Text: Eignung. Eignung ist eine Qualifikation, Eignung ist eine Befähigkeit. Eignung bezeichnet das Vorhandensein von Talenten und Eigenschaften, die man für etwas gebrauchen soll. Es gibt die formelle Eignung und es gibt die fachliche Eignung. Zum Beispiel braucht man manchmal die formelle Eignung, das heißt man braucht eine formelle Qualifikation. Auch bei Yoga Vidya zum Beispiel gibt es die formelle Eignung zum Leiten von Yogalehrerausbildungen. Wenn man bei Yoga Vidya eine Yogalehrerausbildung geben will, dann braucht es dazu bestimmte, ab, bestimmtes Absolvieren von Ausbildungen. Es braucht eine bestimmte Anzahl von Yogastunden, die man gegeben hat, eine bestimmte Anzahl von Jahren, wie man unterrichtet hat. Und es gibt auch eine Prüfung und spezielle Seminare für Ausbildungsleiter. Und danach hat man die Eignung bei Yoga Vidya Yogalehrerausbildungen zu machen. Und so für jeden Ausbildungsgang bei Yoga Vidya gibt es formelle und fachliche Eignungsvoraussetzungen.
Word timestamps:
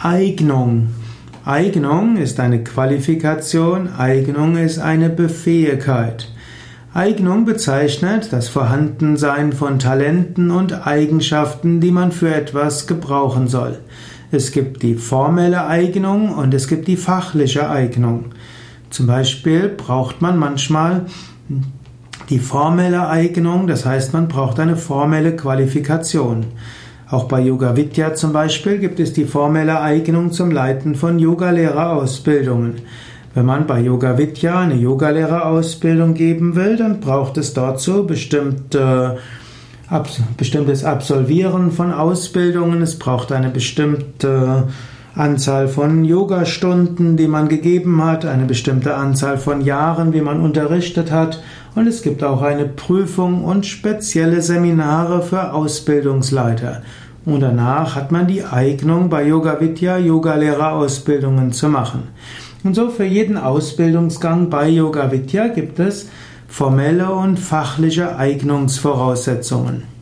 Eignung. 0.00 0.90
Eignung 1.44 2.18
ist 2.18 2.38
eine 2.38 2.62
Qualifikation, 2.62 3.88
Eignung 3.88 4.56
ist 4.56 4.78
eine 4.78 5.10
Befähigkeit. 5.10 6.30
Eignung 6.94 7.44
bezeichnet 7.44 8.28
das 8.30 8.48
Vorhandensein 8.48 9.52
von 9.52 9.80
Talenten 9.80 10.52
und 10.52 10.86
Eigenschaften, 10.86 11.80
die 11.80 11.90
man 11.90 12.12
für 12.12 12.32
etwas 12.32 12.86
gebrauchen 12.86 13.48
soll. 13.48 13.80
Es 14.30 14.52
gibt 14.52 14.84
die 14.84 14.94
formelle 14.94 15.66
Eignung 15.66 16.32
und 16.32 16.54
es 16.54 16.68
gibt 16.68 16.86
die 16.86 16.96
fachliche 16.96 17.68
Eignung. 17.68 18.26
Zum 18.90 19.08
Beispiel 19.08 19.68
braucht 19.68 20.22
man 20.22 20.38
manchmal 20.38 21.06
die 22.30 22.38
formelle 22.38 23.08
Eignung, 23.08 23.66
das 23.66 23.84
heißt 23.84 24.12
man 24.12 24.28
braucht 24.28 24.60
eine 24.60 24.76
formelle 24.76 25.34
Qualifikation. 25.34 26.46
Auch 27.10 27.24
bei 27.24 27.40
Yoga 27.40 27.74
Vidya 27.74 28.14
zum 28.14 28.34
Beispiel 28.34 28.78
gibt 28.78 29.00
es 29.00 29.14
die 29.14 29.24
formelle 29.24 29.80
Eignung 29.80 30.30
zum 30.30 30.50
Leiten 30.50 30.94
von 30.94 31.18
Yogalehrerausbildungen. 31.18 32.82
Wenn 33.34 33.46
man 33.46 33.66
bei 33.66 33.80
Yoga 33.80 34.18
Vidya 34.18 34.60
eine 34.60 34.74
Yogalehrerausbildung 34.74 36.12
geben 36.12 36.54
will, 36.54 36.76
dann 36.76 37.00
braucht 37.00 37.38
es 37.38 37.54
dazu 37.54 38.06
bestimmte, 38.06 39.16
ab, 39.88 40.08
bestimmtes 40.36 40.84
Absolvieren 40.84 41.72
von 41.72 41.92
Ausbildungen. 41.92 42.82
Es 42.82 42.98
braucht 42.98 43.32
eine 43.32 43.48
bestimmte 43.48 44.68
Anzahl 45.14 45.68
von 45.68 46.04
Yogastunden, 46.04 47.16
die 47.16 47.28
man 47.28 47.48
gegeben 47.48 48.04
hat, 48.04 48.24
eine 48.24 48.44
bestimmte 48.44 48.94
Anzahl 48.94 49.38
von 49.38 49.60
Jahren, 49.60 50.12
wie 50.12 50.20
man 50.20 50.40
unterrichtet 50.40 51.10
hat. 51.10 51.42
Und 51.74 51.86
es 51.86 52.02
gibt 52.02 52.22
auch 52.22 52.42
eine 52.42 52.66
Prüfung 52.66 53.44
und 53.44 53.66
spezielle 53.66 54.42
Seminare 54.42 55.22
für 55.22 55.52
Ausbildungsleiter. 55.52 56.82
Und 57.24 57.40
danach 57.40 57.96
hat 57.96 58.12
man 58.12 58.26
die 58.26 58.44
Eignung 58.44 59.10
bei 59.10 59.26
Yoga 59.26 59.60
Vidya 59.60 59.98
Yogalehrerausbildungen 59.98 61.52
zu 61.52 61.68
machen. 61.68 62.04
Und 62.64 62.74
so 62.74 62.90
für 62.90 63.04
jeden 63.04 63.36
Ausbildungsgang 63.36 64.50
bei 64.50 64.68
Yoga 64.68 65.12
Vidya 65.12 65.48
gibt 65.48 65.78
es 65.78 66.08
formelle 66.48 67.12
und 67.12 67.38
fachliche 67.38 68.16
Eignungsvoraussetzungen. 68.16 69.97